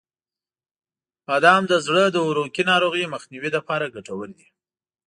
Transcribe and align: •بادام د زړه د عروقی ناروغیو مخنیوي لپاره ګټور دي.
•بادام 1.25 1.61
د 1.71 1.73
زړه 1.85 2.03
د 2.09 2.17
عروقی 2.27 2.63
ناروغیو 2.71 3.11
مخنیوي 3.15 3.49
لپاره 3.57 3.91
ګټور 3.95 4.27
دي. 4.37 4.47